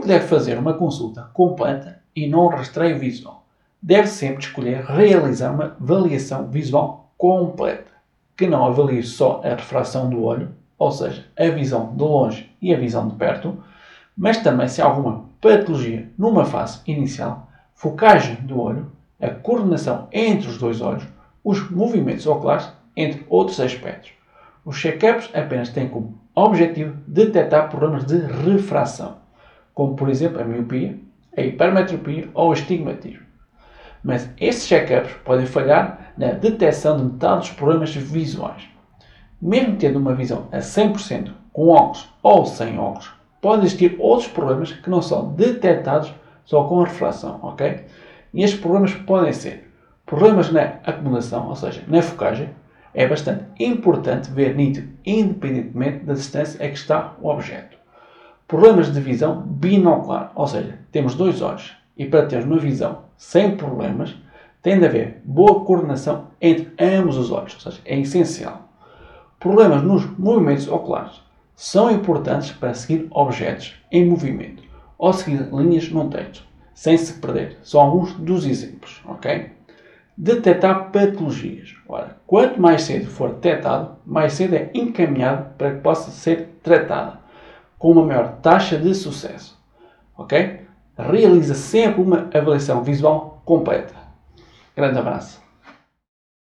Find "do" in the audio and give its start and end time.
10.10-10.22, 18.36-18.60